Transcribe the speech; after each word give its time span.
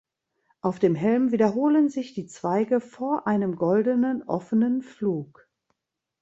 Auf 0.61 0.79
dem 0.79 0.95
Helm 0.95 1.31
wiederholen 1.31 1.87
sich 1.89 2.15
die 2.15 2.25
Zweige 2.25 2.79
vor 2.79 3.27
einem 3.27 3.55
goldenen 3.55 4.23
offenen 4.23 4.81
Flug. 4.81 5.47